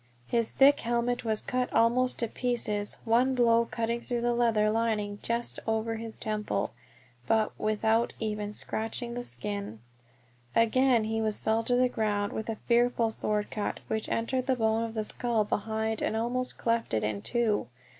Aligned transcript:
His 0.25 0.51
thick 0.51 0.79
helmet 0.79 1.23
was 1.23 1.43
cut 1.43 1.71
almost 1.71 2.17
to 2.17 2.27
pieces, 2.27 2.97
one 3.05 3.35
blow 3.35 3.65
cutting 3.69 4.01
through 4.01 4.21
the 4.21 4.33
leather 4.33 4.71
lining 4.71 5.19
just 5.21 5.59
over 5.67 5.95
the 5.95 6.11
temple, 6.13 6.71
but 7.27 7.51
without 7.59 8.11
even 8.19 8.51
scratching 8.51 9.13
the 9.13 9.23
skin! 9.23 9.79
Again 10.55 11.03
he 11.03 11.21
was 11.21 11.39
felled 11.39 11.67
to 11.67 11.75
the 11.75 11.87
ground, 11.87 12.33
with 12.33 12.49
a 12.49 12.57
fearful 12.67 13.11
sword 13.11 13.51
cut, 13.51 13.79
which 13.89 14.09
entered 14.09 14.47
the 14.47 14.55
bone 14.55 14.83
of 14.83 14.95
the 14.95 15.03
skull 15.03 15.43
behind 15.43 16.01
and 16.01 16.15
almost 16.17 16.57
cleft 16.57 16.95
it 16.95 17.03
in 17.03 17.21
two. 17.21 17.67